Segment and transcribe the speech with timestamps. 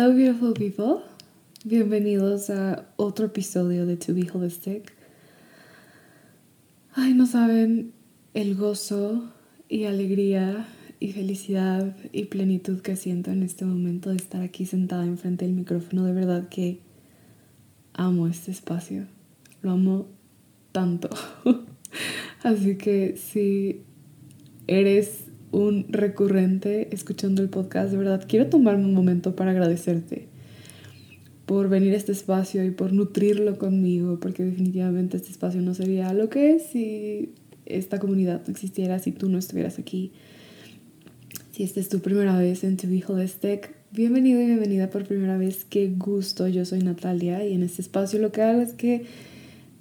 [0.00, 1.02] Hello, beautiful people.
[1.64, 4.92] Bienvenidos a otro episodio de To Be Holistic.
[6.94, 7.92] Ay, no saben
[8.32, 9.24] el gozo
[9.68, 10.68] y alegría
[11.00, 15.54] y felicidad y plenitud que siento en este momento de estar aquí sentada enfrente del
[15.54, 16.04] micrófono.
[16.04, 16.78] De verdad que
[17.92, 19.08] amo este espacio.
[19.62, 20.06] Lo amo
[20.70, 21.10] tanto.
[22.44, 23.82] Así que si
[24.68, 27.90] eres un recurrente escuchando el podcast.
[27.90, 30.28] De verdad, quiero tomarme un momento para agradecerte
[31.46, 36.12] por venir a este espacio y por nutrirlo conmigo, porque definitivamente este espacio no sería
[36.12, 37.32] lo que es si
[37.64, 40.12] esta comunidad no existiera, si tú no estuvieras aquí.
[41.52, 45.06] Si esta es tu primera vez en tu hijo de Steak, bienvenido y bienvenida por
[45.06, 45.64] primera vez.
[45.64, 49.06] Qué gusto, yo soy Natalia y en este espacio lo que hago es que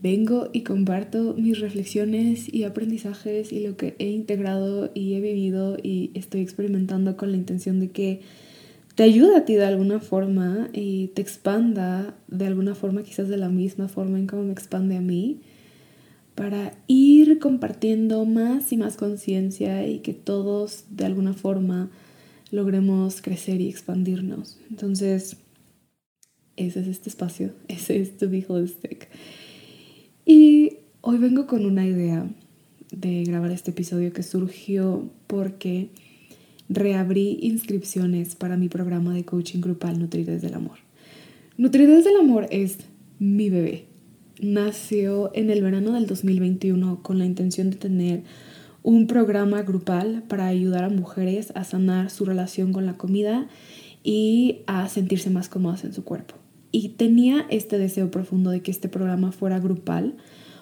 [0.01, 5.77] vengo y comparto mis reflexiones y aprendizajes y lo que he integrado y he vivido
[5.81, 8.21] y estoy experimentando con la intención de que
[8.95, 13.37] te ayude a ti de alguna forma y te expanda de alguna forma, quizás de
[13.37, 15.41] la misma forma en cómo me expande a mí,
[16.33, 21.91] para ir compartiendo más y más conciencia y que todos de alguna forma
[22.51, 24.59] logremos crecer y expandirnos.
[24.69, 25.37] Entonces,
[26.55, 29.09] ese es este espacio, ese es tu Be Holistic.
[30.29, 32.27] Y hoy vengo con una idea
[32.91, 35.87] de grabar este episodio que surgió porque
[36.67, 40.79] reabrí inscripciones para mi programa de coaching grupal Nutrir desde el Amor.
[41.55, 42.79] Nutrir desde el Amor es
[43.19, 43.85] mi bebé.
[44.41, 48.23] Nació en el verano del 2021 con la intención de tener
[48.83, 53.47] un programa grupal para ayudar a mujeres a sanar su relación con la comida
[54.03, 56.35] y a sentirse más cómodas en su cuerpo.
[56.71, 60.15] Y tenía este deseo profundo de que este programa fuera grupal,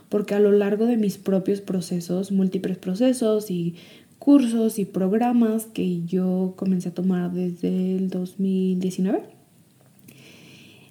[0.10, 3.76] porque a lo largo de mis propios procesos, múltiples procesos y
[4.20, 9.36] cursos y programas que yo comencé a tomar desde el 2019,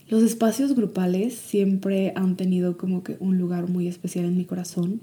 [0.08, 5.00] los espacios grupales siempre han tenido como que un lugar muy especial en mi corazón.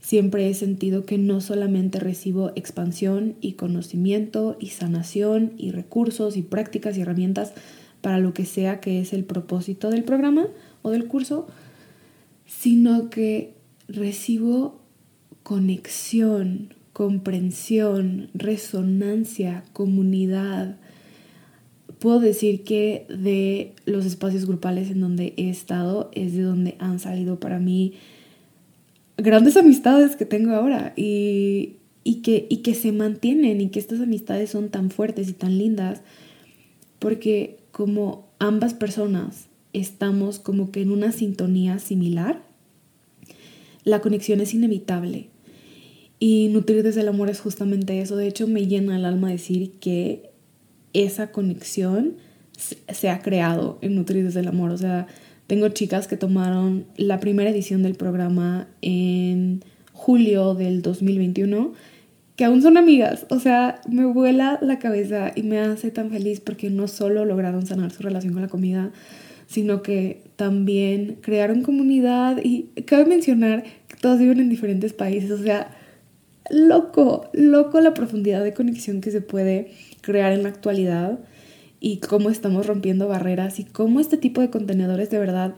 [0.00, 6.42] Siempre he sentido que no solamente recibo expansión y conocimiento y sanación y recursos y
[6.42, 7.52] prácticas y herramientas
[8.00, 10.46] para lo que sea que es el propósito del programa
[10.82, 11.46] o del curso,
[12.46, 13.54] sino que
[13.88, 14.80] recibo
[15.42, 20.76] conexión, comprensión, resonancia, comunidad.
[21.98, 27.00] Puedo decir que de los espacios grupales en donde he estado es de donde han
[27.00, 27.94] salido para mí
[29.16, 31.76] grandes amistades que tengo ahora y,
[32.22, 36.02] que, y que se mantienen y que estas amistades son tan fuertes y tan lindas
[36.98, 42.42] porque como ambas personas estamos como que en una sintonía similar,
[43.84, 45.28] la conexión es inevitable.
[46.18, 48.16] Y nutrir desde el amor es justamente eso.
[48.16, 50.28] De hecho, me llena el alma decir que
[50.92, 52.16] esa conexión
[52.56, 54.72] se ha creado en Nutrir desde el amor.
[54.72, 55.06] O sea,
[55.46, 59.62] tengo chicas que tomaron la primera edición del programa en
[59.92, 61.74] julio del 2021
[62.38, 63.26] que aún son amigas.
[63.30, 67.66] O sea, me vuela la cabeza y me hace tan feliz porque no solo lograron
[67.66, 68.92] sanar su relación con la comida,
[69.48, 75.32] sino que también crearon comunidad y cabe mencionar que todos viven en diferentes países.
[75.32, 75.76] O sea,
[76.48, 81.18] loco, loco la profundidad de conexión que se puede crear en la actualidad
[81.80, 85.56] y cómo estamos rompiendo barreras y cómo este tipo de contenedores de verdad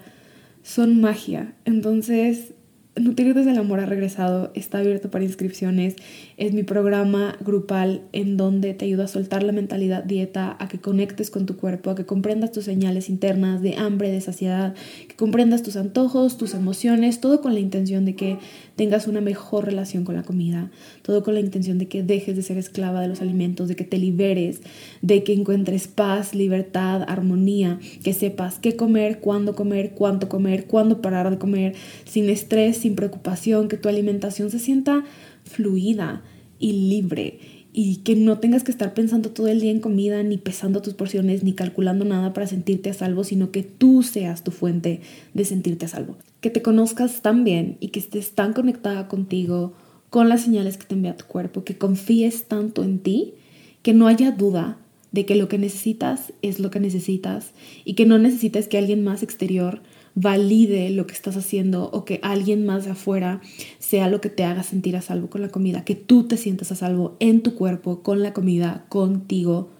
[0.63, 1.53] son magia.
[1.67, 2.55] Entonces,
[2.97, 5.95] Nutrir desde el amor ha regresado, está abierto para inscripciones.
[6.37, 10.81] Es mi programa grupal en donde te ayuda a soltar la mentalidad dieta, a que
[10.81, 14.75] conectes con tu cuerpo, a que comprendas tus señales internas de hambre, de saciedad,
[15.07, 18.39] que comprendas tus antojos, tus emociones, todo con la intención de que
[18.75, 20.73] tengas una mejor relación con la comida,
[21.03, 23.85] todo con la intención de que dejes de ser esclava de los alimentos, de que
[23.85, 24.63] te liberes,
[25.01, 31.01] de que encuentres paz, libertad, armonía, que sepas qué comer, cuándo comer, cuánto comer, cuándo
[31.01, 35.05] parar de comer, sin estrés, sin preocupación, que tu alimentación se sienta
[35.45, 36.23] fluida
[36.59, 37.39] y libre
[37.73, 40.95] y que no tengas que estar pensando todo el día en comida, ni pesando tus
[40.95, 45.01] porciones, ni calculando nada para sentirte a salvo, sino que tú seas tu fuente
[45.35, 46.17] de sentirte a salvo.
[46.41, 49.75] Que te conozcas tan bien y que estés tan conectada contigo,
[50.11, 53.35] con las señales que te envía tu cuerpo, que confíes tanto en ti,
[53.83, 54.77] que no haya duda
[55.13, 57.53] de que lo que necesitas es lo que necesitas
[57.85, 59.83] y que no necesites que alguien más exterior
[60.21, 63.41] valide lo que estás haciendo o que alguien más de afuera
[63.79, 66.71] sea lo que te haga sentir a salvo con la comida, que tú te sientas
[66.73, 69.71] a salvo en tu cuerpo, con la comida, contigo,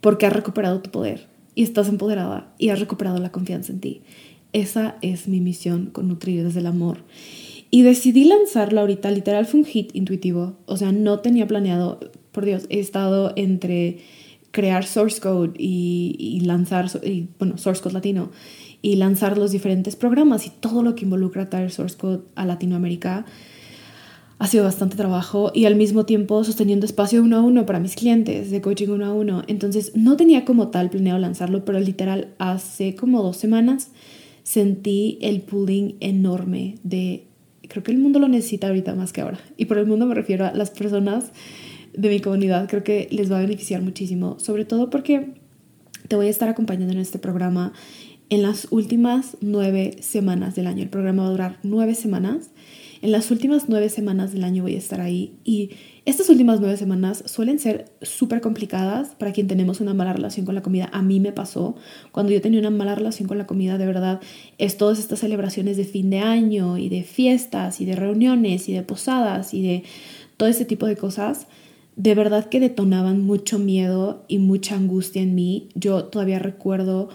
[0.00, 4.02] porque has recuperado tu poder y estás empoderada y has recuperado la confianza en ti.
[4.52, 6.98] Esa es mi misión con Nutrir desde el amor.
[7.72, 12.00] Y decidí lanzarlo ahorita, literal fue un hit intuitivo, o sea, no tenía planeado,
[12.32, 13.98] por Dios, he estado entre
[14.50, 18.30] crear source code y, lanzar, y, bueno, source code latino
[18.82, 23.26] y lanzar los diferentes programas y todo lo que involucra traer Source Code a Latinoamérica.
[24.38, 27.94] Ha sido bastante trabajo y al mismo tiempo sosteniendo espacio uno a uno para mis
[27.94, 29.42] clientes de coaching uno a uno.
[29.48, 33.90] Entonces no tenía como tal planeado lanzarlo, pero literal hace como dos semanas
[34.42, 37.26] sentí el pulling enorme de,
[37.68, 39.38] creo que el mundo lo necesita ahorita más que ahora.
[39.58, 41.32] Y por el mundo me refiero a las personas
[41.92, 45.34] de mi comunidad, creo que les va a beneficiar muchísimo, sobre todo porque
[46.08, 47.72] te voy a estar acompañando en este programa
[48.30, 50.84] en las últimas nueve semanas del año.
[50.84, 52.50] El programa va a durar nueve semanas.
[53.02, 55.70] En las últimas nueve semanas del año voy a estar ahí y
[56.04, 60.54] estas últimas nueve semanas suelen ser súper complicadas para quien tenemos una mala relación con
[60.54, 60.88] la comida.
[60.92, 61.74] A mí me pasó
[62.12, 64.20] cuando yo tenía una mala relación con la comida, de verdad,
[64.58, 68.74] es todas estas celebraciones de fin de año y de fiestas y de reuniones y
[68.74, 69.82] de posadas y de
[70.36, 71.48] todo ese tipo de cosas.
[71.96, 75.68] De verdad que detonaban mucho miedo y mucha angustia en mí.
[75.74, 77.08] Yo todavía recuerdo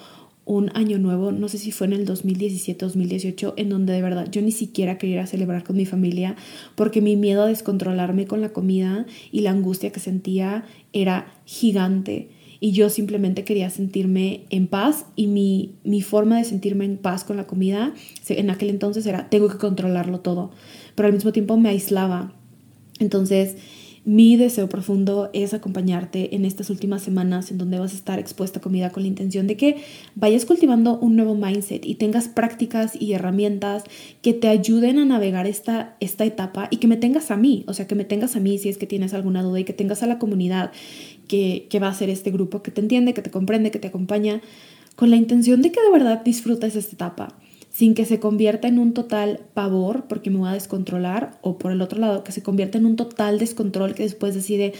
[0.45, 4.41] un año nuevo, no sé si fue en el 2017-2018, en donde de verdad yo
[4.41, 6.35] ni siquiera quería celebrar con mi familia
[6.75, 12.29] porque mi miedo a descontrolarme con la comida y la angustia que sentía era gigante.
[12.59, 17.23] Y yo simplemente quería sentirme en paz y mi, mi forma de sentirme en paz
[17.23, 17.93] con la comida
[18.29, 20.51] en aquel entonces era, tengo que controlarlo todo,
[20.93, 22.33] pero al mismo tiempo me aislaba.
[22.99, 23.57] Entonces,
[24.05, 28.59] mi deseo profundo es acompañarte en estas últimas semanas en donde vas a estar expuesta
[28.59, 29.77] a comida con la intención de que
[30.13, 33.83] vayas cultivando un nuevo mindset y tengas prácticas y herramientas
[34.21, 37.73] que te ayuden a navegar esta, esta etapa y que me tengas a mí, o
[37.73, 40.03] sea, que me tengas a mí si es que tienes alguna duda y que tengas
[40.03, 40.71] a la comunidad
[41.27, 43.87] que, que va a ser este grupo, que te entiende, que te comprende, que te
[43.87, 44.39] acompaña,
[44.95, 47.35] con la intención de que de verdad disfrutes esta etapa
[47.75, 51.73] sin que se convierta en un total pavor porque me voy a descontrolar o por
[51.73, 54.71] el otro lado que se convierta en un total descontrol que después decide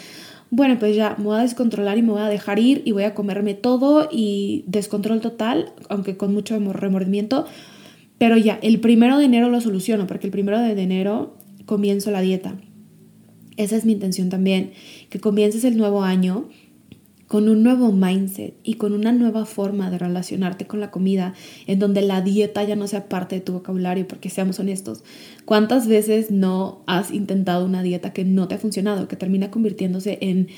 [0.50, 3.04] bueno pues ya me voy a descontrolar y me voy a dejar ir y voy
[3.04, 7.46] a comerme todo y descontrol total aunque con mucho remordimiento
[8.18, 12.22] pero ya el primero de enero lo soluciono porque el primero de enero comienzo la
[12.22, 12.56] dieta.
[13.58, 14.72] Esa es mi intención también
[15.10, 16.48] que comiences el nuevo año
[17.28, 21.34] con un nuevo mindset y con una nueva forma de relacionarte con la comida,
[21.66, 25.04] en donde la dieta ya no sea parte de tu vocabulario, porque seamos honestos,
[25.46, 30.18] ¿cuántas veces no has intentado una dieta que no te ha funcionado, que termina convirtiéndose
[30.22, 30.50] en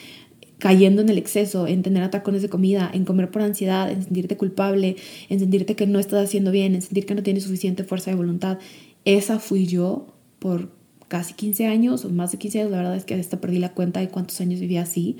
[0.59, 4.37] cayendo en el exceso, en tener atacones de comida, en comer por ansiedad, en sentirte
[4.37, 4.95] culpable,
[5.29, 8.17] en sentirte que no estás haciendo bien, en sentir que no tienes suficiente fuerza de
[8.17, 8.57] voluntad?
[9.05, 10.07] Esa fui yo
[10.39, 10.71] por
[11.07, 13.73] casi 15 años o más de 15 años, la verdad es que hasta perdí la
[13.73, 15.17] cuenta de cuántos años vivía así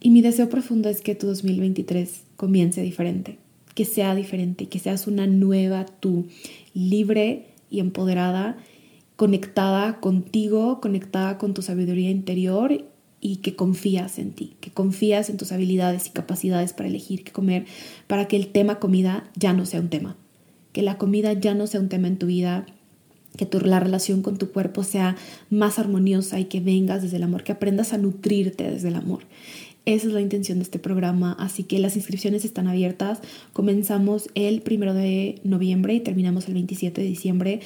[0.00, 3.38] y mi deseo profundo es que tu 2023 comience diferente,
[3.74, 6.26] que sea diferente, que seas una nueva tú,
[6.72, 8.56] libre y empoderada,
[9.16, 12.84] conectada contigo, conectada con tu sabiduría interior
[13.20, 17.32] y que confías en ti, que confías en tus habilidades y capacidades para elegir qué
[17.32, 17.66] comer,
[18.06, 20.16] para que el tema comida ya no sea un tema,
[20.72, 22.66] que la comida ya no sea un tema en tu vida,
[23.36, 25.16] que tu, la relación con tu cuerpo sea
[25.50, 29.20] más armoniosa y que vengas desde el amor, que aprendas a nutrirte desde el amor.
[29.88, 33.22] Esa es la intención de este programa, así que las inscripciones están abiertas.
[33.54, 37.60] Comenzamos el primero de noviembre y terminamos el 27 de diciembre.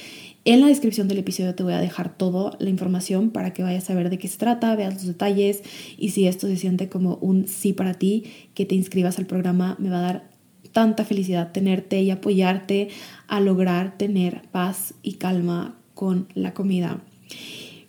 [0.45, 3.89] En la descripción del episodio te voy a dejar toda la información para que vayas
[3.89, 5.63] a ver de qué se trata, veas los detalles
[5.97, 9.75] y si esto se siente como un sí para ti, que te inscribas al programa,
[9.77, 10.29] me va a dar
[10.71, 12.87] tanta felicidad tenerte y apoyarte
[13.27, 17.01] a lograr tener paz y calma con la comida.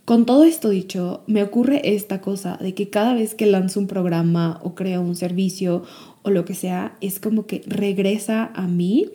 [0.04, 3.86] Con todo esto dicho, me ocurre esta cosa de que cada vez que lanzo un
[3.86, 5.82] programa o creo un servicio
[6.22, 9.10] o lo que sea, es como que regresa a mí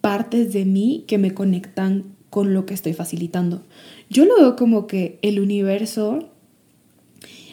[0.00, 3.64] partes de mí que me conectan con lo que estoy facilitando.
[4.08, 6.28] Yo lo veo como que el universo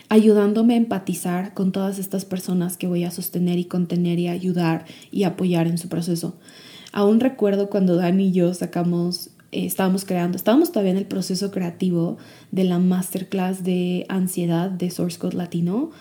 [0.10, 4.86] ayudándome a empatizar con todas estas personas que voy a sostener y contener y ayudar
[5.10, 6.36] y apoyar en su proceso.
[6.92, 11.52] Aún recuerdo cuando Dani y yo sacamos, eh, estábamos creando, estábamos todavía en el proceso
[11.52, 12.18] creativo
[12.52, 15.92] de la masterclass de ansiedad de Source Code Latino,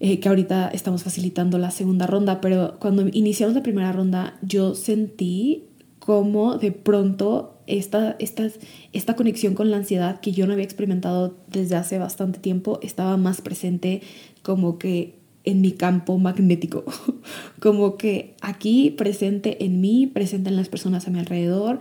[0.00, 4.74] eh, que ahorita estamos facilitando la segunda ronda, pero cuando iniciamos la primera ronda yo
[4.74, 5.64] sentí
[5.98, 8.48] como de pronto esta, esta,
[8.92, 13.16] esta conexión con la ansiedad que yo no había experimentado desde hace bastante tiempo estaba
[13.16, 14.02] más presente
[14.42, 16.84] como que en mi campo magnético,
[17.60, 21.80] como que aquí presente en mí, presente en las personas a mi alrededor,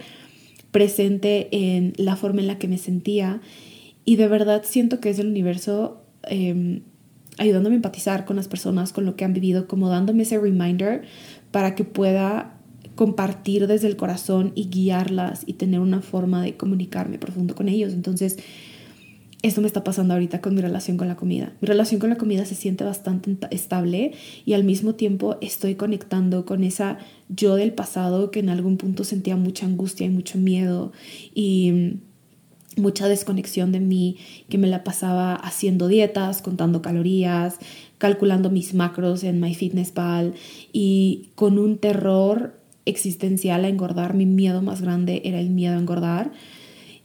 [0.71, 3.41] presente en la forma en la que me sentía
[4.05, 6.81] y de verdad siento que es el universo em,
[7.37, 11.03] ayudándome a empatizar con las personas, con lo que han vivido, como dándome ese reminder
[11.51, 12.57] para que pueda
[12.95, 17.93] compartir desde el corazón y guiarlas y tener una forma de comunicarme profundo con ellos.
[17.93, 18.37] Entonces,
[19.41, 21.53] esto me está pasando ahorita con mi relación con la comida.
[21.61, 24.11] Mi relación con la comida se siente bastante estable
[24.45, 29.03] y al mismo tiempo estoy conectando con esa yo del pasado que en algún punto
[29.03, 30.91] sentía mucha angustia y mucho miedo
[31.33, 31.95] y
[32.77, 34.17] mucha desconexión de mí,
[34.47, 37.57] que me la pasaba haciendo dietas, contando calorías,
[37.97, 40.33] calculando mis macros en MyFitnessPal
[40.71, 45.79] y con un terror existencial a engordar, mi miedo más grande era el miedo a
[45.79, 46.31] engordar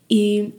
[0.08, 0.54] y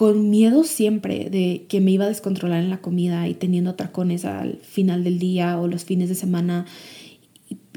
[0.00, 4.24] con miedo siempre de que me iba a descontrolar en la comida y teniendo atracones
[4.24, 6.64] al final del día o los fines de semana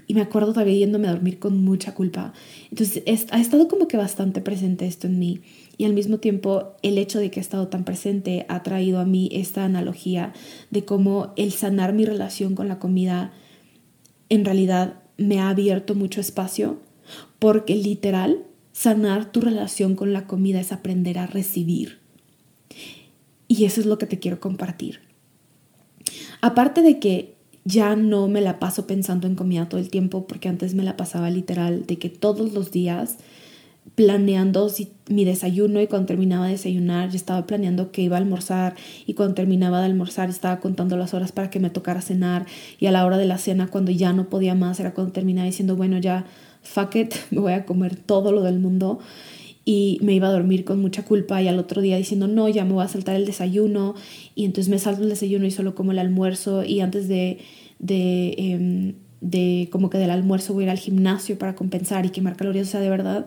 [0.07, 2.31] y me acuerdo todavía yéndome a dormir con mucha culpa.
[2.71, 5.41] Entonces ha estado como que bastante presente esto en mí
[5.77, 9.05] y al mismo tiempo el hecho de que ha estado tan presente ha traído a
[9.05, 10.31] mí esta analogía
[10.71, 13.33] de cómo el sanar mi relación con la comida
[14.29, 16.79] en realidad me ha abierto mucho espacio
[17.39, 22.02] porque literal, sanar tu relación con la comida es aprender a recibir.
[23.47, 25.01] Y eso es lo que te quiero compartir.
[26.41, 30.49] Aparte de que ya no me la paso pensando en comida todo el tiempo, porque
[30.49, 33.17] antes me la pasaba literal de que todos los días
[33.95, 34.71] planeando
[35.09, 38.75] mi desayuno y cuando terminaba de desayunar ya estaba planeando que iba a almorzar
[39.05, 42.45] y cuando terminaba de almorzar estaba contando las horas para que me tocara cenar
[42.79, 45.45] y a la hora de la cena cuando ya no podía más era cuando terminaba
[45.45, 46.25] diciendo bueno ya
[46.63, 48.99] fuck it, me voy a comer todo lo del mundo
[49.65, 52.65] y me iba a dormir con mucha culpa y al otro día diciendo no, ya
[52.65, 53.95] me voy a saltar el desayuno
[54.35, 57.39] y entonces me salto el desayuno y solo como el almuerzo y antes de,
[57.79, 62.09] de, em, de como que del almuerzo voy a ir al gimnasio para compensar y
[62.09, 63.25] quemar calorías, o sea, de verdad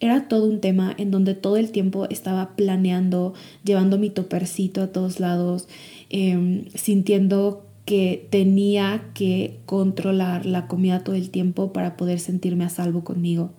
[0.00, 4.88] era todo un tema en donde todo el tiempo estaba planeando, llevando mi topercito a
[4.88, 5.68] todos lados,
[6.10, 12.68] em, sintiendo que tenía que controlar la comida todo el tiempo para poder sentirme a
[12.68, 13.52] salvo conmigo,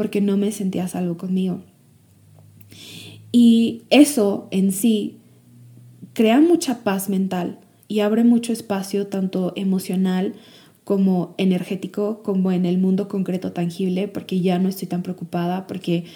[0.00, 1.60] porque no me sentía salvo conmigo.
[3.32, 5.18] Y eso en sí
[6.14, 10.36] crea mucha paz mental y abre mucho espacio tanto emocional
[10.84, 16.06] como energético, como en el mundo concreto tangible, porque ya no estoy tan preocupada, porque,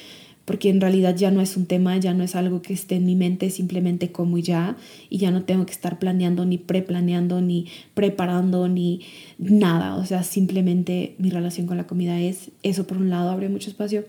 [0.45, 3.07] porque en realidad ya no es un tema, ya no es algo que esté en
[3.07, 4.77] mi mente, simplemente como ya,
[5.09, 9.01] y ya no tengo que estar planeando, ni preplaneando, ni preparando, ni
[9.39, 13.49] nada, o sea, simplemente mi relación con la comida es eso por un lado, abre
[13.49, 14.05] mucho espacio,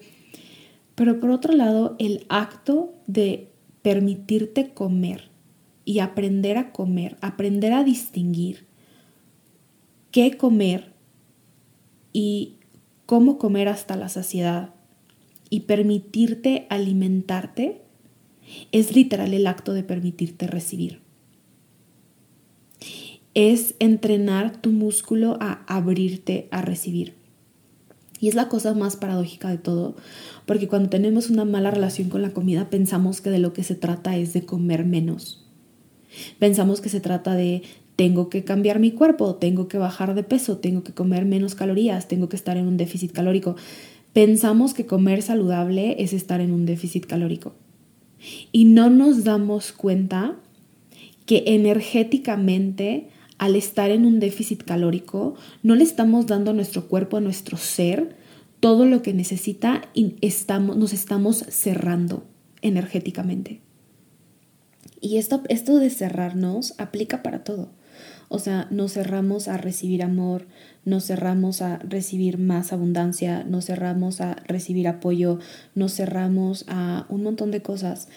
[0.96, 3.50] pero por otro lado, el acto de
[3.82, 5.30] permitirte comer
[5.86, 8.65] y aprender a comer, aprender a distinguir,
[10.12, 10.94] qué comer
[12.12, 12.56] y
[13.06, 14.75] cómo comer hasta la saciedad
[15.50, 17.82] y permitirte alimentarte
[18.72, 21.02] es literal el acto de permitirte recibir.
[23.34, 27.14] Es entrenar tu músculo a abrirte a recibir.
[28.20, 29.96] Y es la cosa más paradójica de todo,
[30.46, 33.75] porque cuando tenemos una mala relación con la comida pensamos que de lo que se
[33.75, 35.46] trata es de comer menos.
[36.40, 37.62] Pensamos que se trata de
[37.96, 42.08] tengo que cambiar mi cuerpo, tengo que bajar de peso, tengo que comer menos calorías,
[42.08, 43.56] tengo que estar en un déficit calórico.
[44.15, 47.53] Pensamos que comer saludable es estar en un déficit calórico.
[48.53, 50.38] Y no nos damos cuenta
[51.25, 57.17] que energéticamente al estar en un déficit calórico no le estamos dando a nuestro cuerpo,
[57.17, 58.15] a nuestro ser,
[58.62, 62.24] todo lo que necesita y estamos, nos estamos cerrando
[62.62, 63.60] energéticamente.
[65.01, 67.67] Y esto, esto de cerrarnos aplica para todo.
[68.27, 70.48] O sea, nos cerramos a recibir amor,
[70.84, 75.39] nos cerramos a recibir más abundancia, nos cerramos a recibir apoyo,
[75.75, 78.08] nos cerramos a un montón de cosas.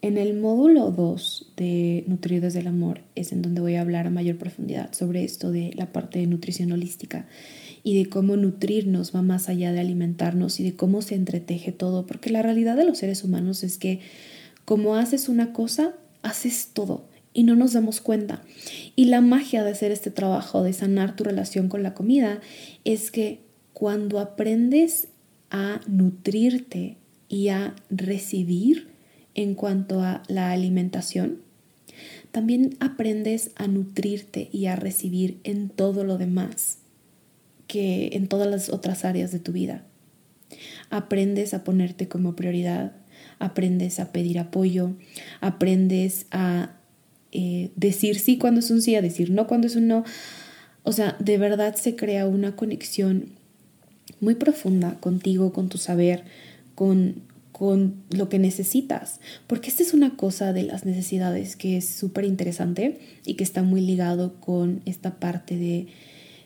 [0.00, 4.06] En el módulo 2 de Nutrir desde el Amor es en donde voy a hablar
[4.06, 7.26] a mayor profundidad sobre esto de la parte de nutrición holística
[7.82, 12.06] y de cómo nutrirnos va más allá de alimentarnos y de cómo se entreteje todo,
[12.06, 14.00] porque la realidad de los seres humanos es que
[14.64, 17.04] como haces una cosa, haces todo
[17.38, 18.42] y no nos damos cuenta.
[18.96, 22.40] Y la magia de hacer este trabajo, de sanar tu relación con la comida,
[22.84, 23.42] es que
[23.72, 25.06] cuando aprendes
[25.48, 26.96] a nutrirte
[27.28, 28.88] y a recibir
[29.36, 31.42] en cuanto a la alimentación,
[32.32, 36.78] también aprendes a nutrirte y a recibir en todo lo demás,
[37.68, 39.84] que en todas las otras áreas de tu vida.
[40.90, 42.96] Aprendes a ponerte como prioridad,
[43.38, 44.96] aprendes a pedir apoyo,
[45.40, 46.77] aprendes a
[47.32, 50.04] eh, decir sí cuando es un sí, a decir no cuando es un no.
[50.82, 53.30] O sea, de verdad se crea una conexión
[54.20, 56.24] muy profunda contigo, con tu saber,
[56.74, 57.16] con,
[57.52, 59.20] con lo que necesitas.
[59.46, 63.62] Porque esta es una cosa de las necesidades que es súper interesante y que está
[63.62, 65.88] muy ligado con esta parte de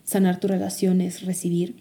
[0.05, 1.77] sanar tus relaciones, recibir.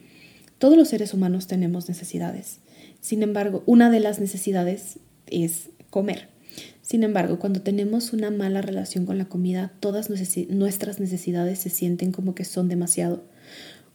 [0.59, 2.59] Todos los seres humanos tenemos necesidades.
[2.99, 6.30] Sin embargo, una de las necesidades es comer.
[6.91, 12.11] Sin embargo, cuando tenemos una mala relación con la comida, todas nuestras necesidades se sienten
[12.11, 13.23] como que son demasiado.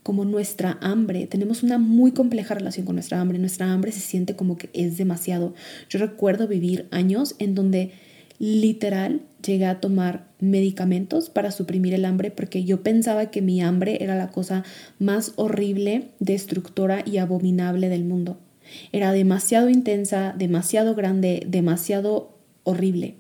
[0.03, 3.38] Como nuestra hambre, tenemos una muy compleja relación con nuestra hambre.
[3.38, 5.53] Nuestra hambre se siente como que es demasiado.
[5.91, 7.93] Yo recuerdo vivir años en donde
[8.38, 13.99] literal llegué a tomar medicamentos para suprimir el hambre porque yo pensaba que mi hambre
[14.00, 14.65] era la cosa
[14.99, 18.38] más horrible, destructora y abominable del mundo.
[18.91, 22.36] Era demasiado intensa, demasiado grande, demasiado
[22.67, 23.15] horrible.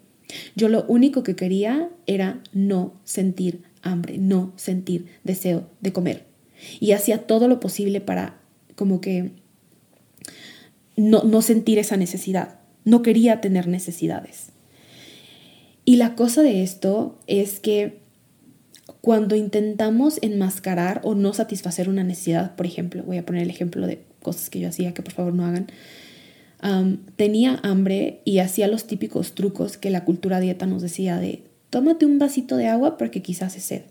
[0.56, 6.24] Yo lo único que quería era no sentir hambre, no sentir deseo de comer.
[6.80, 8.38] Y hacía todo lo posible para
[8.74, 9.30] como que
[10.96, 12.58] no, no sentir esa necesidad.
[12.84, 14.50] No quería tener necesidades.
[15.84, 18.00] Y la cosa de esto es que
[19.00, 23.86] cuando intentamos enmascarar o no satisfacer una necesidad, por ejemplo, voy a poner el ejemplo
[23.86, 25.68] de cosas que yo hacía que por favor no hagan,
[27.16, 32.06] tenía hambre y hacía los típicos trucos que la cultura dieta nos decía de tómate
[32.06, 33.82] un vasito de agua porque quizás es sed.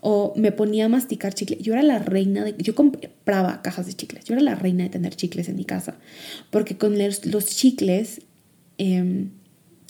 [0.00, 1.60] O me ponía a masticar chicles.
[1.60, 2.54] Yo era la reina de...
[2.56, 4.24] Yo compraba cajas de chicles.
[4.24, 5.98] Yo era la reina de tener chicles en mi casa.
[6.50, 8.22] Porque con los, chicles
[8.78, 9.30] em,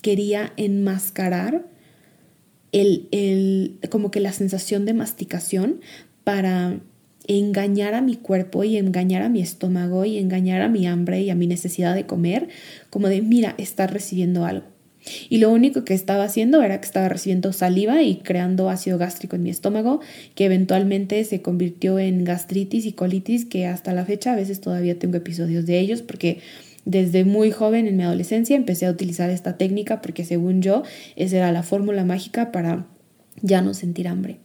[0.00, 1.66] quería enmascarar
[2.72, 5.80] el, el, como que la sensación de masticación
[6.24, 6.80] para
[7.28, 11.30] engañar a mi cuerpo y engañar a mi estómago y engañar a mi hambre y
[11.30, 12.48] a mi necesidad de comer,
[12.90, 14.66] como de, mira, estás recibiendo algo.
[15.28, 19.36] Y lo único que estaba haciendo era que estaba recibiendo saliva y creando ácido gástrico
[19.36, 20.00] en mi estómago,
[20.34, 24.98] que eventualmente se convirtió en gastritis y colitis, que hasta la fecha a veces todavía
[24.98, 26.40] tengo episodios de ellos, porque
[26.84, 30.82] desde muy joven en mi adolescencia empecé a utilizar esta técnica, porque según yo,
[31.16, 32.86] esa era la fórmula mágica para
[33.42, 34.38] ya no sentir hambre.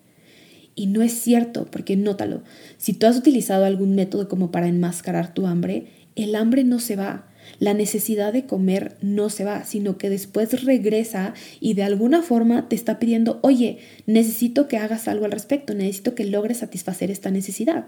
[0.76, 2.44] Y no es cierto, porque nótalo,
[2.78, 6.96] si tú has utilizado algún método como para enmascarar tu hambre, el hambre no se
[6.96, 7.28] va,
[7.60, 12.68] la necesidad de comer no se va, sino que después regresa y de alguna forma
[12.70, 17.32] te está pidiendo, oye, necesito que hagas algo al respecto, necesito que logres satisfacer esta
[17.32, 17.88] necesidad.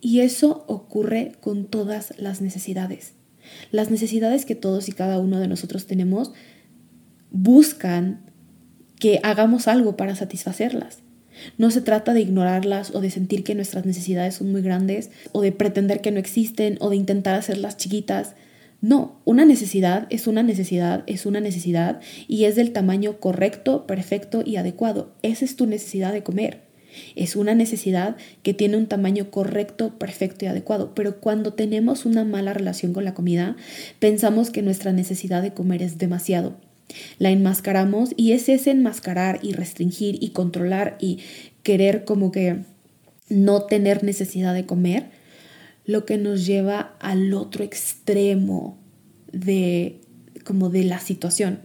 [0.00, 3.14] Y eso ocurre con todas las necesidades.
[3.70, 6.32] Las necesidades que todos y cada uno de nosotros tenemos
[7.30, 8.20] buscan
[9.00, 10.98] que hagamos algo para satisfacerlas.
[11.56, 15.42] No se trata de ignorarlas o de sentir que nuestras necesidades son muy grandes o
[15.42, 18.34] de pretender que no existen o de intentar hacerlas chiquitas.
[18.80, 24.42] No, una necesidad es una necesidad, es una necesidad y es del tamaño correcto, perfecto
[24.44, 25.12] y adecuado.
[25.22, 26.68] Esa es tu necesidad de comer.
[27.16, 30.94] Es una necesidad que tiene un tamaño correcto, perfecto y adecuado.
[30.94, 33.56] Pero cuando tenemos una mala relación con la comida,
[33.98, 36.56] pensamos que nuestra necesidad de comer es demasiado
[37.18, 41.18] la enmascaramos y es ese enmascarar y restringir y controlar y
[41.62, 42.64] querer como que
[43.28, 45.10] no tener necesidad de comer
[45.84, 48.78] lo que nos lleva al otro extremo
[49.32, 50.00] de
[50.44, 51.60] como de la situación.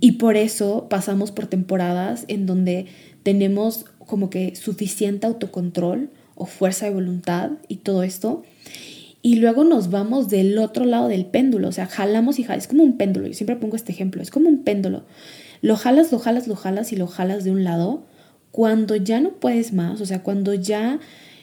[0.00, 2.86] Y por eso pasamos por temporadas en donde
[3.22, 8.42] tenemos como que suficiente autocontrol o fuerza de voluntad y todo esto
[9.24, 12.68] y luego nos vamos del otro lado del péndulo, o sea, jalamos y jalamos, es
[12.68, 15.06] como un péndulo, yo siempre pongo este ejemplo, es como un péndulo.
[15.62, 18.04] Lo jalas, lo jalas, lo jalas y lo jalas de un lado,
[18.50, 21.00] cuando ya no puedes más, o sea, cuando ya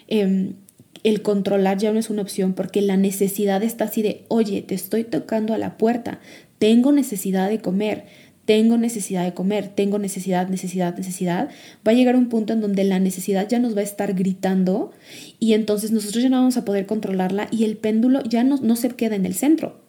[0.08, 0.54] em,
[1.02, 4.76] el controlar ya no es una opción porque la necesidad está así de, oye, te
[4.76, 6.20] estoy tocando a la puerta,
[6.60, 8.06] tengo necesidad de comer,
[8.52, 11.48] tengo necesidad de comer, tengo necesidad, necesidad, necesidad,
[11.88, 14.92] va a llegar un punto en donde la necesidad ya nos va a estar gritando
[15.40, 18.76] y entonces nosotros ya no vamos a poder controlarla y el péndulo ya no, no
[18.76, 19.80] se queda en el centro.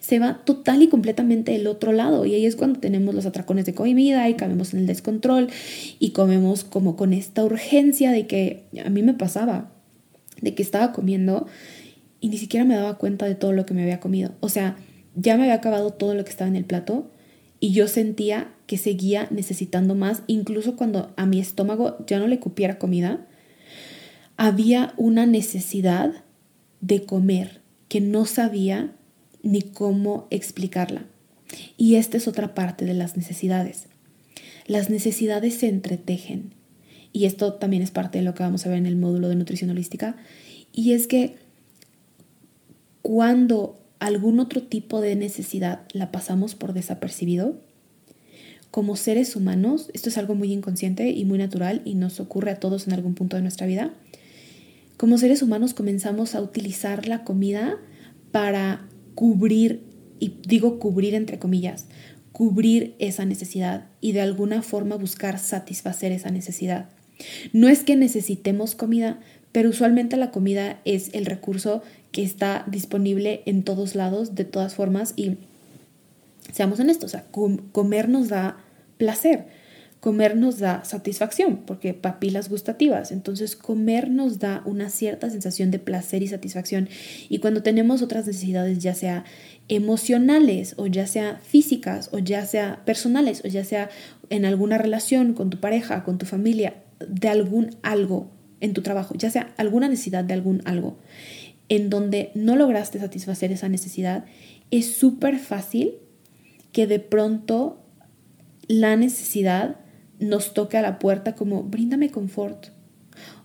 [0.00, 3.64] Se va total y completamente del otro lado y ahí es cuando tenemos los atracones
[3.64, 5.48] de comida y caemos en el descontrol
[5.98, 9.72] y comemos como con esta urgencia de que a mí me pasaba,
[10.42, 11.46] de que estaba comiendo
[12.20, 14.32] y ni siquiera me daba cuenta de todo lo que me había comido.
[14.40, 14.76] O sea,
[15.14, 17.10] ya me había acabado todo lo que estaba en el plato
[17.60, 22.40] y yo sentía que seguía necesitando más, incluso cuando a mi estómago ya no le
[22.40, 23.26] cupiera comida,
[24.38, 26.24] había una necesidad
[26.80, 28.96] de comer que no sabía
[29.42, 31.04] ni cómo explicarla.
[31.76, 33.86] Y esta es otra parte de las necesidades.
[34.66, 36.54] Las necesidades se entretejen.
[37.12, 39.34] Y esto también es parte de lo que vamos a ver en el módulo de
[39.34, 40.16] nutrición holística.
[40.72, 41.36] Y es que
[43.02, 47.60] cuando algún otro tipo de necesidad la pasamos por desapercibido,
[48.70, 52.60] como seres humanos, esto es algo muy inconsciente y muy natural y nos ocurre a
[52.60, 53.92] todos en algún punto de nuestra vida,
[54.96, 57.78] como seres humanos comenzamos a utilizar la comida
[58.32, 59.82] para cubrir,
[60.18, 61.86] y digo cubrir entre comillas,
[62.32, 66.90] cubrir esa necesidad y de alguna forma buscar satisfacer esa necesidad.
[67.52, 69.20] No es que necesitemos comida,
[69.52, 74.74] pero usualmente la comida es el recurso que está disponible en todos lados, de todas
[74.74, 75.36] formas, y
[76.52, 77.26] seamos honestos, o sea,
[77.72, 78.58] comer nos da
[78.98, 79.46] placer,
[80.00, 85.78] comer nos da satisfacción, porque papilas gustativas, entonces comer nos da una cierta sensación de
[85.78, 86.88] placer y satisfacción,
[87.28, 89.24] y cuando tenemos otras necesidades, ya sea
[89.68, 93.88] emocionales, o ya sea físicas, o ya sea personales, o ya sea
[94.30, 96.74] en alguna relación con tu pareja, con tu familia,
[97.06, 100.98] de algún algo en tu trabajo, ya sea alguna necesidad de algún algo,
[101.70, 104.24] en donde no lograste satisfacer esa necesidad,
[104.70, 105.94] es súper fácil
[106.72, 107.80] que de pronto
[108.66, 109.76] la necesidad
[110.18, 112.66] nos toque a la puerta como, bríndame confort,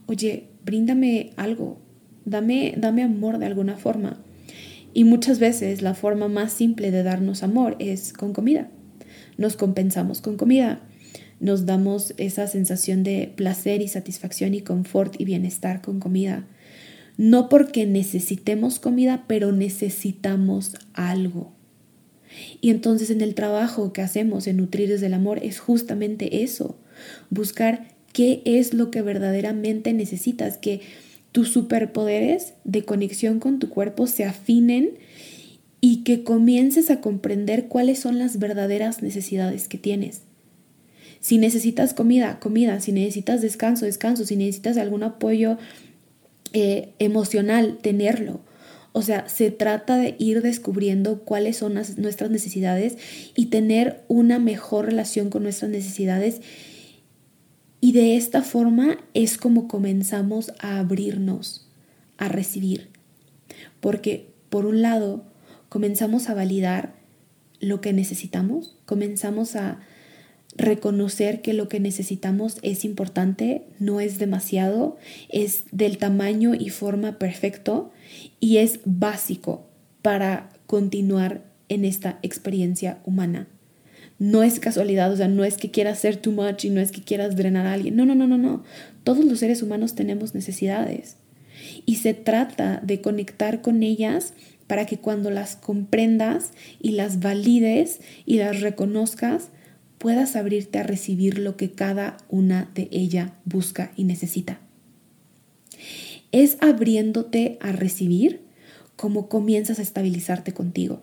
[0.07, 1.79] oye, bríndame algo,
[2.25, 4.19] dame, dame amor de alguna forma.
[4.93, 8.69] Y muchas veces la forma más simple de darnos amor es con comida.
[9.37, 10.79] Nos compensamos con comida.
[11.39, 16.45] Nos damos esa sensación de placer y satisfacción y confort y bienestar con comida
[17.17, 21.53] no porque necesitemos comida, pero necesitamos algo.
[22.61, 26.77] Y entonces en el trabajo que hacemos en Nutrir desde el Amor es justamente eso,
[27.29, 30.81] buscar qué es lo que verdaderamente necesitas, que
[31.31, 34.91] tus superpoderes de conexión con tu cuerpo se afinen
[35.81, 40.21] y que comiences a comprender cuáles son las verdaderas necesidades que tienes.
[41.19, 45.57] Si necesitas comida, comida, si necesitas descanso, descanso, si necesitas algún apoyo
[46.57, 48.39] eh, emocional tenerlo.
[48.93, 52.97] O sea, se trata de ir descubriendo cuáles son nuestras necesidades
[53.35, 56.39] y tener una mejor relación con nuestras necesidades.
[57.81, 61.67] Y de esta forma es como comenzamos a abrirnos,
[62.17, 62.87] a recibir.
[63.81, 65.25] Porque, por un lado,
[65.67, 66.95] comenzamos a validar
[67.59, 69.81] lo que necesitamos, comenzamos a
[70.55, 74.97] reconocer que lo que necesitamos es importante, no es demasiado,
[75.29, 77.91] es del tamaño y forma perfecto
[78.39, 79.67] y es básico
[80.01, 83.47] para continuar en esta experiencia humana.
[84.17, 86.91] No es casualidad, o sea, no es que quieras ser too much y no es
[86.91, 87.97] que quieras drenar a alguien.
[87.97, 88.63] No, no, no, no, no.
[89.03, 91.17] Todos los seres humanos tenemos necesidades
[91.85, 94.33] y se trata de conectar con ellas
[94.67, 99.49] para que cuando las comprendas y las valides y las reconozcas,
[100.05, 104.59] puedas abrirte a recibir lo que cada una de ella busca y necesita.
[106.31, 108.41] Es abriéndote a recibir
[108.95, 111.01] como comienzas a estabilizarte contigo.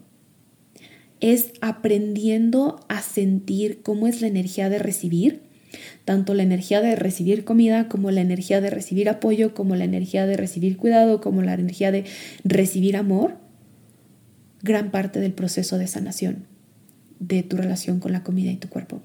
[1.19, 5.41] Es aprendiendo a sentir cómo es la energía de recibir,
[6.05, 10.27] tanto la energía de recibir comida como la energía de recibir apoyo, como la energía
[10.27, 12.05] de recibir cuidado, como la energía de
[12.45, 13.37] recibir amor,
[14.63, 16.52] gran parte del proceso de sanación
[17.23, 19.01] de tu relación con la comida y tu cuerpo.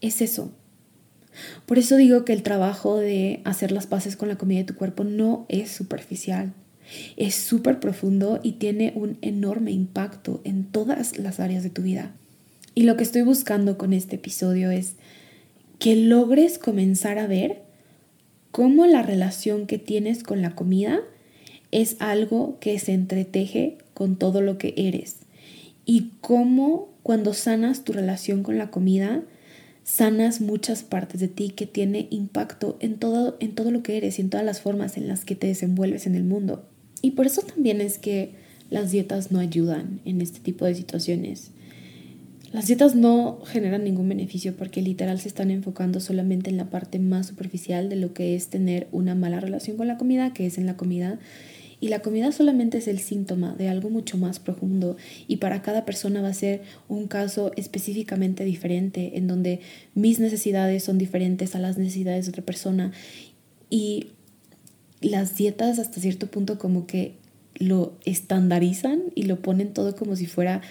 [0.00, 0.50] Es eso.
[1.66, 4.74] Por eso digo que el trabajo de hacer las paces con la comida y tu
[4.74, 6.52] cuerpo no es superficial.
[7.16, 12.12] Es súper profundo y tiene un enorme impacto en todas las áreas de tu vida.
[12.74, 14.94] Y lo que estoy buscando con este episodio es
[15.78, 17.62] que logres comenzar a ver
[18.50, 21.00] cómo la relación que tienes con la comida
[21.70, 25.21] es algo que se entreteje con todo lo que eres
[25.84, 29.22] y cómo cuando sanas tu relación con la comida,
[29.84, 34.18] sanas muchas partes de ti que tiene impacto en todo, en todo lo que eres
[34.18, 36.64] y en todas las formas en las que te desenvuelves en el mundo.
[37.00, 38.34] Y por eso también es que
[38.70, 41.50] las dietas no ayudan en este tipo de situaciones.
[42.52, 46.98] Las dietas no generan ningún beneficio porque literal se están enfocando solamente en la parte
[46.98, 50.58] más superficial de lo que es tener una mala relación con la comida, que es
[50.58, 51.18] en la comida.
[51.82, 55.84] Y la comida solamente es el síntoma de algo mucho más profundo y para cada
[55.84, 59.58] persona va a ser un caso específicamente diferente en donde
[59.92, 62.92] mis necesidades son diferentes a las necesidades de otra persona
[63.68, 64.10] y
[65.00, 67.16] las dietas hasta cierto punto como que
[67.56, 70.62] lo estandarizan y lo ponen todo como si fuera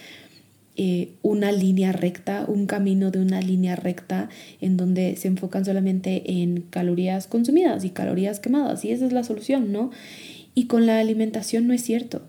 [0.78, 4.30] eh, una línea recta, un camino de una línea recta
[4.62, 9.26] en donde se enfocan solamente en calorías consumidas y calorías quemadas y esa es la
[9.26, 9.92] solución, ¿no?
[10.54, 12.24] Y con la alimentación no es cierto.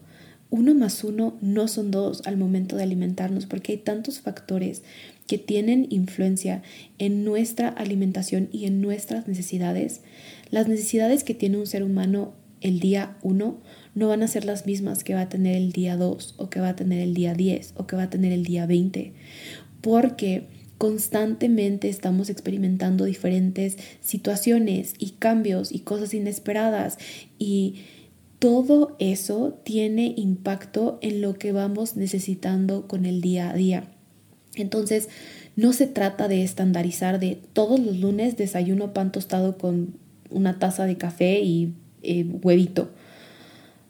[0.51, 4.83] Uno más uno no son dos al momento de alimentarnos porque hay tantos factores
[5.27, 6.63] que tienen influencia
[6.99, 10.03] en nuestra alimentación y en nuestras necesidades.
[10.51, 13.61] Las necesidades que tiene un ser humano el día uno
[13.95, 16.61] no van a ser las mismas que va a tener el día 2 o que
[16.61, 19.13] va a tener el día 10 o que va a tener el día 20,
[19.81, 26.99] porque constantemente estamos experimentando diferentes situaciones y cambios y cosas inesperadas
[27.39, 27.77] y
[28.43, 33.85] todo eso tiene impacto en lo que vamos necesitando con el día a día.
[34.57, 35.09] Entonces,
[35.55, 39.95] no se trata de estandarizar de todos los lunes desayuno pan tostado con
[40.29, 42.91] una taza de café y eh, huevito.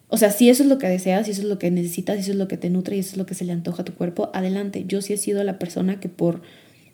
[0.08, 2.20] O sea, si eso es lo que deseas, si eso es lo que necesitas, si
[2.20, 3.84] eso es lo que te nutre y eso es lo que se le antoja a
[3.86, 4.84] tu cuerpo, adelante.
[4.86, 6.42] Yo sí he sido la persona que por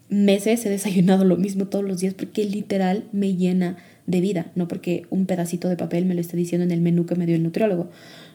[0.08, 4.66] meses he desayunado lo mismo todos los días porque literal me llena de vida, no
[4.66, 7.36] porque un pedacito de papel me lo esté diciendo en el menú que me dio
[7.36, 7.90] el nutriólogo.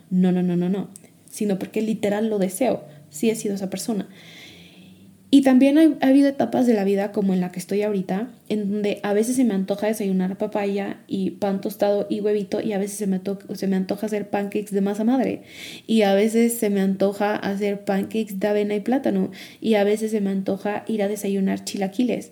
[0.10, 0.90] No, no, no, no, no,
[1.30, 2.84] sino porque literal lo deseo.
[3.10, 4.08] Sí he sido esa persona.
[5.32, 8.72] Y también ha habido etapas de la vida como en la que estoy ahorita, en
[8.72, 12.78] donde a veces se me antoja desayunar papaya y pan tostado y huevito y a
[12.78, 13.20] veces se me,
[13.56, 15.42] se me antoja hacer pancakes de masa madre
[15.88, 20.12] y a veces se me antoja hacer pancakes de avena y plátano y a veces
[20.12, 22.32] se me antoja ir a desayunar chilaquiles.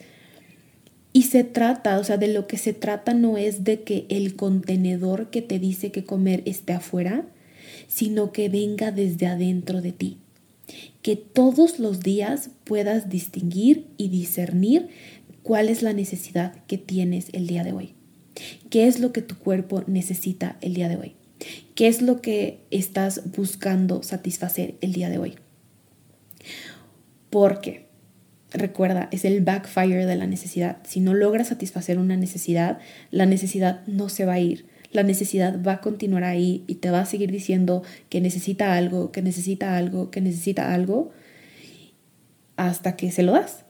[1.13, 4.35] Y se trata, o sea, de lo que se trata no es de que el
[4.35, 7.25] contenedor que te dice que comer esté afuera,
[7.87, 10.17] sino que venga desde adentro de ti
[11.01, 14.89] que todos los días puedas distinguir y discernir
[15.43, 17.93] cuál es la necesidad que tienes el día de hoy.
[18.69, 21.15] ¿Qué es lo que tu cuerpo necesita el día de hoy?
[21.75, 25.35] ¿Qué es lo que estás buscando satisfacer el día de hoy?
[27.29, 27.87] Porque,
[28.51, 30.77] recuerda, es el backfire de la necesidad.
[30.83, 35.61] Si no logras satisfacer una necesidad, la necesidad no se va a ir la necesidad
[35.65, 39.77] va a continuar ahí y te va a seguir diciendo que necesita algo, que necesita
[39.77, 41.11] algo, que necesita algo,
[42.57, 43.63] hasta que se lo das.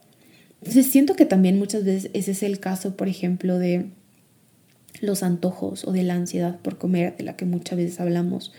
[0.60, 3.86] Entonces siento que también muchas veces ese es el caso, por ejemplo, de
[5.00, 8.52] los antojos o de la ansiedad por comer, de la que muchas veces hablamos.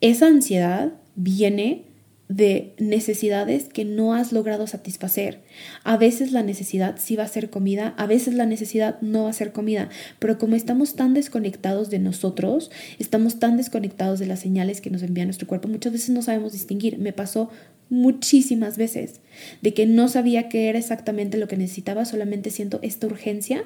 [0.00, 1.84] Esa ansiedad viene
[2.28, 5.42] de necesidades que no has logrado satisfacer.
[5.82, 9.30] A veces la necesidad sí va a ser comida, a veces la necesidad no va
[9.30, 14.40] a ser comida, pero como estamos tan desconectados de nosotros, estamos tan desconectados de las
[14.40, 16.98] señales que nos envía nuestro cuerpo, muchas veces no sabemos distinguir.
[16.98, 17.50] Me pasó
[17.90, 19.20] muchísimas veces
[19.60, 23.64] de que no sabía qué era exactamente lo que necesitaba, solamente siento esta urgencia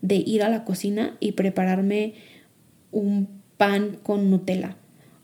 [0.00, 2.14] de ir a la cocina y prepararme
[2.90, 4.76] un pan con Nutella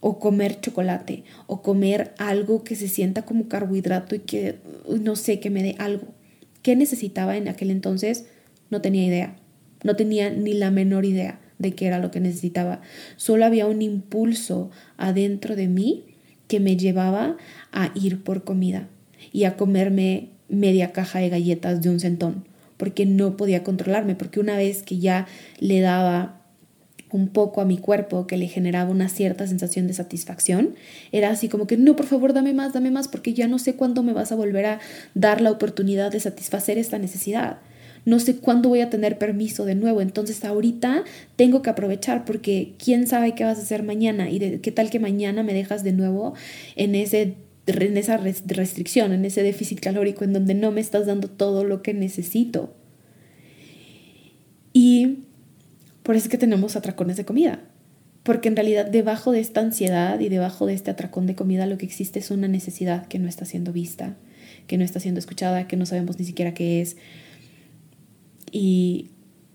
[0.07, 4.59] o comer chocolate o comer algo que se sienta como carbohidrato y que
[5.01, 6.09] no sé, que me dé algo.
[6.61, 8.27] ¿Qué necesitaba en aquel entonces?
[8.69, 9.37] No tenía idea.
[9.83, 12.83] No tenía ni la menor idea de qué era lo que necesitaba.
[13.17, 16.05] Solo había un impulso adentro de mí
[16.49, 17.39] que me llevaba
[17.73, 18.91] a ir por comida
[19.33, 22.45] y a comerme media caja de galletas de un centón,
[22.77, 25.27] porque no podía controlarme, porque una vez que ya
[25.61, 26.44] le daba
[27.17, 30.75] un poco a mi cuerpo que le generaba una cierta sensación de satisfacción,
[31.13, 33.75] era así como que no, por favor, dame más, dame más, porque ya no sé
[33.75, 34.81] cuándo me vas a volver a
[35.15, 37.59] dar la oportunidad de satisfacer esta necesidad.
[38.05, 41.05] No sé cuándo voy a tener permiso de nuevo, entonces ahorita
[41.37, 44.91] tengo que aprovechar porque quién sabe qué vas a hacer mañana y de, qué tal
[44.91, 46.35] que mañana me dejas de nuevo
[46.77, 51.29] en ese en esa restricción, en ese déficit calórico en donde no me estás dando
[51.29, 52.75] todo lo que necesito.
[54.75, 55.04] Y
[56.05, 57.61] por eso es que tenemos atracones de comida.
[58.23, 61.77] Porque en realidad debajo de esta ansiedad y debajo de este atracón de comida lo
[61.77, 64.17] que existe es una necesidad que no está siendo vista,
[64.67, 66.97] que no está siendo escuchada, que no sabemos ni siquiera qué es.
[68.53, 69.11] Y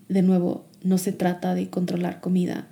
[0.08, 2.68] de nuevo, no se trata de controlar comida,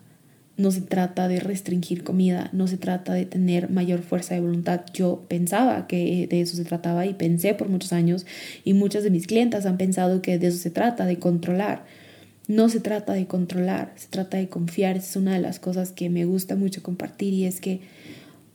[0.57, 4.83] no se trata de restringir comida, no se trata de tener mayor fuerza de voluntad.
[4.93, 8.27] Yo pensaba que de eso se trataba y pensé por muchos años
[8.65, 11.85] y muchas de mis clientas han pensado que de eso se trata, de controlar.
[12.49, 14.97] No se trata de controlar, se trata de confiar.
[14.97, 17.81] Es una de las cosas que me gusta mucho compartir y es que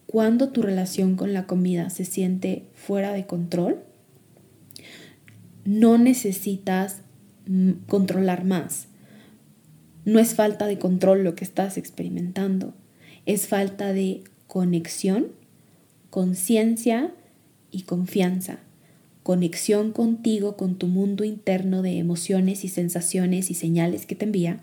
[0.08, 3.80] cuando tu relación con la comida se siente fuera de control,
[5.64, 6.98] no necesitas
[7.48, 8.88] mm, controlar más.
[10.06, 12.74] No es falta de control lo que estás experimentando,
[13.26, 15.28] es falta de conexión,
[16.10, 17.14] conciencia
[17.72, 18.60] y confianza.
[19.24, 24.62] Conexión contigo, con tu mundo interno de emociones y sensaciones y señales que te envía.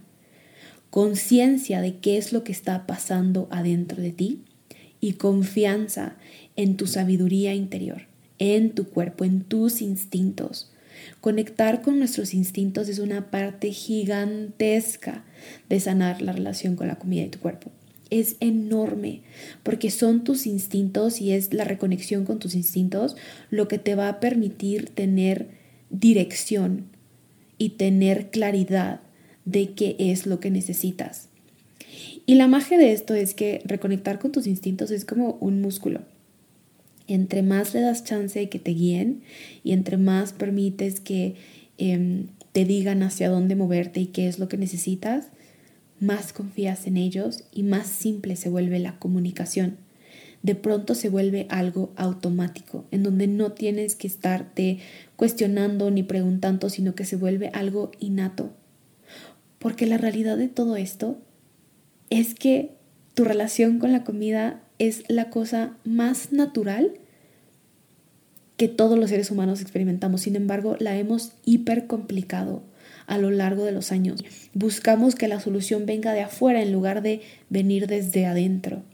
[0.90, 4.42] Conciencia de qué es lo que está pasando adentro de ti
[5.00, 6.16] y confianza
[6.56, 8.02] en tu sabiduría interior,
[8.38, 10.70] en tu cuerpo, en tus instintos.
[11.22, 15.24] Conectar con nuestros instintos es una parte gigantesca
[15.70, 17.70] de sanar la relación con la comida y tu cuerpo.
[18.10, 19.22] Es enorme
[19.62, 23.16] porque son tus instintos y es la reconexión con tus instintos
[23.50, 25.48] lo que te va a permitir tener
[25.90, 26.86] dirección
[27.58, 29.00] y tener claridad
[29.44, 31.28] de qué es lo que necesitas.
[32.26, 36.00] Y la magia de esto es que reconectar con tus instintos es como un músculo.
[37.06, 39.22] Entre más le das chance de que te guíen
[39.64, 41.34] y entre más permites que
[41.78, 45.26] em, te digan hacia dónde moverte y qué es lo que necesitas,
[46.00, 49.76] más confías en ellos y más simple se vuelve la comunicación.
[50.42, 54.78] De pronto se vuelve algo automático, en donde no tienes que estarte
[55.16, 58.50] cuestionando ni preguntando, sino que se vuelve algo innato.
[59.58, 61.18] Porque la realidad de todo esto
[62.08, 62.72] es que
[63.12, 66.94] tu relación con la comida es la cosa más natural
[68.56, 70.22] que todos los seres humanos experimentamos.
[70.22, 72.62] Sin embargo, la hemos hiper complicado
[73.10, 74.24] a lo largo de los años.
[74.54, 78.84] Buscamos que la solución venga de afuera en lugar de venir desde adentro.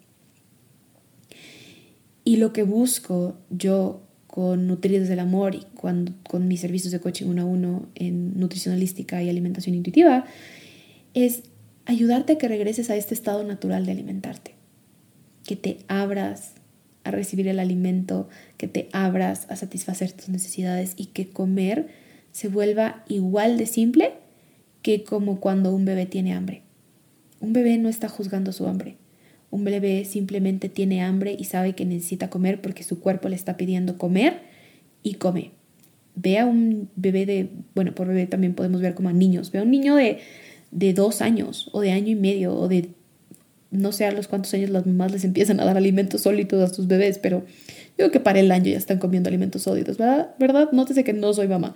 [2.24, 6.92] Y lo que busco yo con Nutrir desde el Amor y con, con mis servicios
[6.92, 10.24] de coaching uno a uno en nutricionalística y alimentación intuitiva
[11.12, 11.42] es
[11.85, 14.55] ayudarte a que regreses a este estado natural de alimentarte,
[15.44, 16.52] que te abras
[17.05, 22.06] a recibir el alimento, que te abras a satisfacer tus necesidades y que comer
[22.37, 24.12] se vuelva igual de simple
[24.83, 26.61] que como cuando un bebé tiene hambre.
[27.40, 28.96] Un bebé no está juzgando su hambre.
[29.51, 33.57] Un bebé simplemente tiene hambre y sabe que necesita comer porque su cuerpo le está
[33.57, 34.42] pidiendo comer
[35.03, 35.53] y come.
[36.14, 39.51] Ve a un bebé de, bueno, por bebé también podemos ver como a niños.
[39.51, 40.18] Ve a un niño de
[40.72, 42.90] de dos años o de año y medio o de
[43.70, 46.75] no sé a los cuántos años las mamás les empiezan a dar alimentos sólidos a
[46.75, 47.44] sus bebés, pero
[47.99, 50.35] yo que para el año ya están comiendo alimentos sólidos, ¿verdad?
[50.38, 50.70] ¿Verdad?
[50.72, 51.75] Nótese que no soy mamá.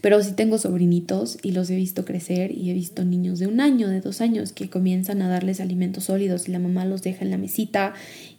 [0.00, 3.60] Pero sí tengo sobrinitos y los he visto crecer y he visto niños de un
[3.60, 7.24] año, de dos años que comienzan a darles alimentos sólidos y la mamá los deja
[7.24, 7.94] en la mesita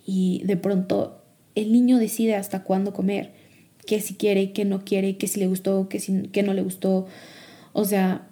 [0.06, 1.22] y de pronto
[1.56, 3.32] el niño decide hasta cuándo comer,
[3.88, 6.62] qué si quiere, qué no quiere, qué si le gustó, qué, si, qué no le
[6.62, 7.08] gustó.
[7.74, 8.28] O sea,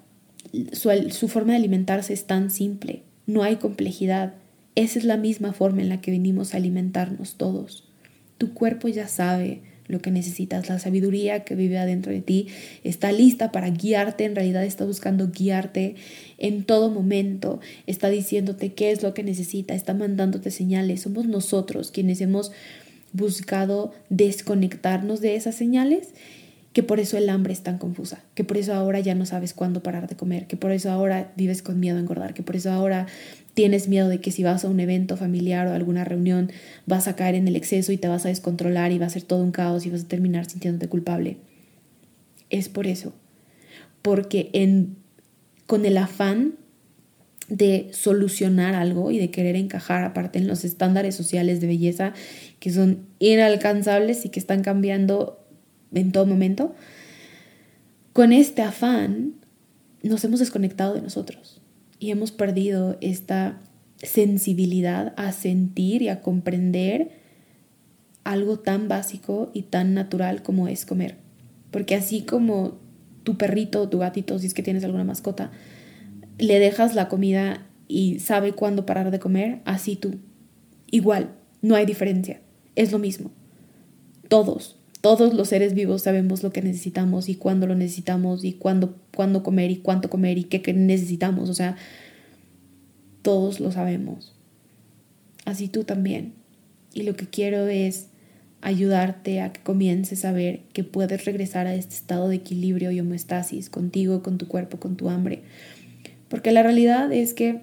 [0.73, 4.36] su, forma de alimentarse es tan simple, no hay complejidad.
[4.75, 7.89] Esa es la misma forma en la que venimos a alimentarnos todos.
[8.38, 12.47] Tu cuerpo ya sabe lo que necesitas, la sabiduría que vive adentro de ti
[12.83, 15.95] está lista para guiarte, en realidad está buscando guiarte
[16.37, 21.01] en todo momento, está diciéndote qué es lo que necesita, está mandándote señales.
[21.01, 22.51] Somos nosotros quienes hemos
[23.13, 26.09] buscado desconectarnos de esas señales
[26.75, 29.53] que por eso el hambre es tan confusa, que por eso ahora ya no sabes
[29.53, 32.57] cuándo parar de comer, que por eso ahora vives con miedo a engordar, que por
[32.57, 33.07] eso ahora
[33.55, 36.51] tienes miedo de que si vas a un evento familiar o alguna reunión
[36.85, 39.23] vas a caer en el exceso y te vas a descontrolar y va a ser
[39.23, 41.37] todo un caos y vas a terminar sintiéndote culpable.
[42.49, 43.13] Es por eso,
[44.01, 44.51] porque
[45.65, 46.55] con el afán
[47.47, 52.13] de solucionar algo y de querer encajar aparte en los estándares sociales de belleza
[52.59, 55.39] que son inalcanzables y que están cambiando
[55.93, 56.75] en todo momento,
[58.13, 59.35] con este afán
[60.03, 61.61] nos hemos desconectado de nosotros
[61.99, 63.60] y hemos perdido esta
[63.97, 67.12] sensibilidad a sentir y a comprender
[68.23, 71.17] algo tan básico y tan natural como es comer.
[71.71, 72.79] Porque así como
[73.23, 75.51] tu perrito o tu gatito, si es que tienes alguna mascota,
[76.38, 80.15] le dejas la comida y sabe cuándo parar de comer, así tú.
[80.89, 82.41] Igual, no hay diferencia,
[82.75, 83.31] es lo mismo.
[84.27, 88.95] Todos, todos los seres vivos sabemos lo que necesitamos y cuándo lo necesitamos y cuándo,
[89.15, 91.47] cuándo comer y cuánto comer y qué, qué necesitamos.
[91.51, 91.77] O sea,
[93.21, 94.33] todos lo sabemos.
[95.45, 96.33] Así tú también.
[96.91, 98.07] Y lo que quiero es
[98.61, 102.99] ayudarte a que comiences a ver que puedes regresar a este estado de equilibrio y
[102.99, 105.43] homeostasis contigo, con tu cuerpo, con tu hambre.
[106.29, 107.61] Porque la realidad es que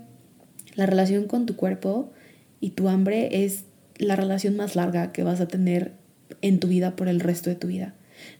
[0.76, 2.12] la relación con tu cuerpo
[2.60, 3.64] y tu hambre es
[3.96, 6.00] la relación más larga que vas a tener
[6.40, 7.94] en tu vida por el resto de tu vida.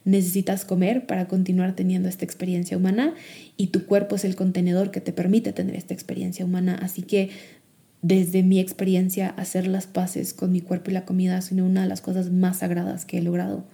[0.05, 3.13] Necesitas comer para continuar teniendo esta experiencia humana
[3.57, 6.77] y tu cuerpo es el contenedor que te permite tener esta experiencia humana.
[6.81, 7.29] Así que
[8.03, 11.87] desde mi experiencia, hacer las paces con mi cuerpo y la comida es una de
[11.87, 13.65] las cosas más sagradas que he logrado.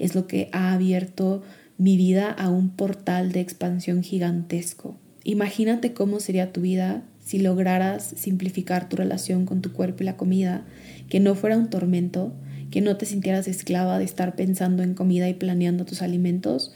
[0.00, 1.42] Es lo que ha abierto
[1.78, 4.96] mi vida a un portal de expansión gigantesco.
[5.22, 10.16] Imagínate cómo sería tu vida si lograras simplificar tu relación con tu cuerpo y la
[10.16, 10.64] comida,
[11.08, 12.32] que no fuera un tormento,
[12.70, 16.74] que no te sintieras esclava de estar pensando en comida y planeando tus alimentos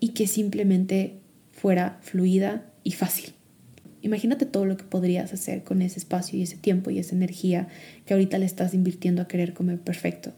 [0.00, 1.14] y que simplemente
[1.52, 3.32] fuera fluida y fácil.
[4.02, 7.68] Imagínate todo lo que podrías hacer con ese espacio y ese tiempo y esa energía
[8.06, 10.32] que ahorita le estás invirtiendo a querer comer perfecto.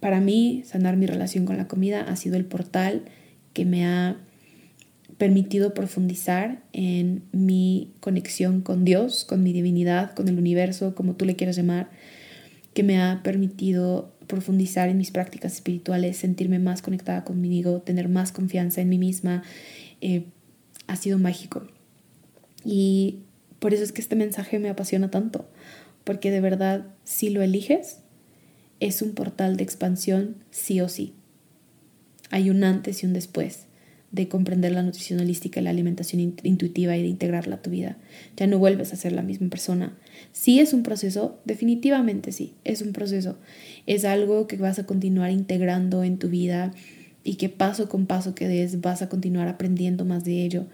[0.00, 3.04] Para mí, sanar mi relación con la comida ha sido el portal
[3.52, 4.16] que me ha
[5.18, 11.24] permitido profundizar en mi conexión con Dios, con mi divinidad, con el universo, como tú
[11.24, 11.90] le quieras llamar,
[12.76, 18.32] que me ha permitido profundizar en mis prácticas espirituales, sentirme más conectada conmigo, tener más
[18.32, 19.42] confianza en mí misma.
[20.02, 20.26] Eh,
[20.86, 21.66] ha sido mágico.
[22.66, 23.20] Y
[23.60, 25.48] por eso es que este mensaje me apasiona tanto,
[26.04, 28.00] porque de verdad, si lo eliges,
[28.78, 31.14] es un portal de expansión sí o sí.
[32.28, 33.65] Hay un antes y un después
[34.16, 37.96] de comprender la nutrición holística y la alimentación intuitiva y de integrarla a tu vida.
[38.36, 39.96] Ya no vuelves a ser la misma persona.
[40.32, 43.38] Sí es un proceso, definitivamente sí, es un proceso.
[43.86, 46.72] Es algo que vas a continuar integrando en tu vida
[47.22, 50.66] y que paso con paso que des vas a continuar aprendiendo más de ello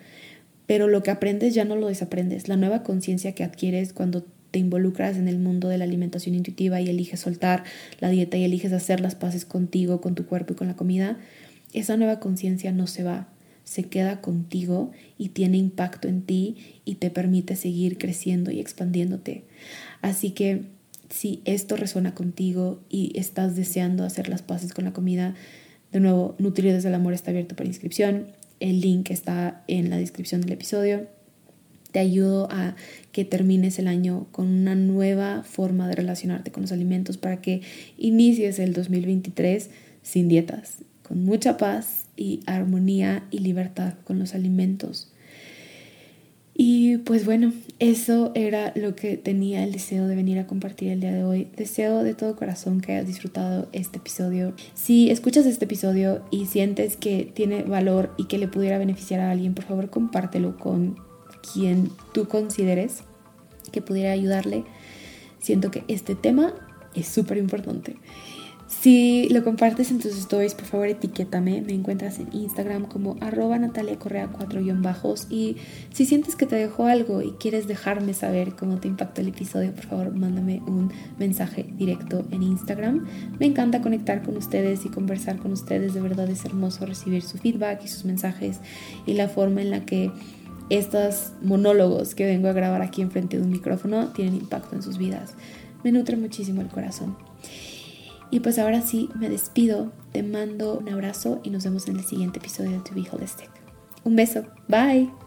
[0.67, 2.49] pero lo que aprendes ya no lo desaprendes.
[2.49, 6.81] La nueva conciencia que adquieres cuando te involucras en el mundo de la alimentación intuitiva
[6.81, 7.65] y eliges soltar
[8.01, 11.19] la dieta y eliges hacer las paces contigo, con tu cuerpo y con la comida,
[11.73, 13.29] esa nueva conciencia no se va,
[13.65, 19.45] se queda contigo y tiene impacto en ti y te permite seguir creciendo y expandiéndote.
[20.01, 20.63] Así que
[21.09, 25.35] si esto resuena contigo y estás deseando hacer las paces con la comida,
[25.93, 28.29] de nuevo, Nutrir desde el Amor está abierto para inscripción.
[28.61, 31.07] El link está en la descripción del episodio.
[31.93, 32.75] Te ayudo a
[33.13, 37.61] que termines el año con una nueva forma de relacionarte con los alimentos para que
[37.99, 39.69] inicies el 2023
[40.03, 45.13] sin dietas, con mucha paz y armonía y libertad con los alimentos.
[46.55, 51.01] Y pues bueno, eso era lo que tenía el deseo de venir a compartir el
[51.01, 51.49] día de hoy.
[51.57, 54.55] Deseo de todo corazón que hayas disfrutado este episodio.
[54.75, 59.31] Si escuchas este episodio y sientes que tiene valor y que le pudiera beneficiar a
[59.31, 60.97] alguien, por favor compártelo con
[61.53, 63.03] quien tú consideres
[63.73, 64.65] que pudiera ayudarle.
[65.41, 66.53] Siento que este tema
[66.95, 67.97] es súper importante.
[68.81, 71.61] Si lo compartes en tus stories, por favor etiquétame.
[71.61, 75.29] Me encuentras en Instagram como arroba Natalia Correa 4 bajos.
[75.31, 75.57] Y
[75.93, 79.73] si sientes que te dejo algo y quieres dejarme saber cómo te impactó el episodio,
[79.73, 83.07] por favor mándame un mensaje directo en Instagram.
[83.39, 85.95] Me encanta conectar con ustedes y conversar con ustedes.
[85.95, 88.59] De verdad es hermoso recibir su feedback y sus mensajes
[89.07, 90.11] y la forma en la que
[90.71, 94.99] estos monólogos que vengo a grabar aquí enfrente de un micrófono tienen impacto en sus
[94.99, 95.35] vidas.
[95.85, 97.17] Me nutre muchísimo el corazón.
[98.33, 102.05] Y pues ahora sí, me despido, te mando un abrazo y nos vemos en el
[102.05, 103.51] siguiente episodio de To Be Holistic.
[104.05, 105.22] Un beso, bye.